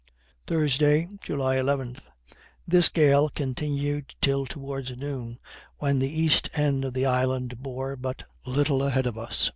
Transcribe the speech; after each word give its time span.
Thursday, 0.47 1.07
July 1.23 1.57
11. 1.57 1.95
This 2.67 2.89
gale 2.89 3.29
continued 3.29 4.15
till 4.19 4.47
towards 4.47 4.97
noon; 4.97 5.37
when 5.77 5.99
the 5.99 6.09
east 6.19 6.49
end 6.55 6.83
of 6.83 6.95
the 6.95 7.05
island 7.05 7.59
bore 7.61 7.95
but 7.95 8.23
little 8.43 8.81
ahead 8.81 9.05
of 9.05 9.15
us. 9.15 9.49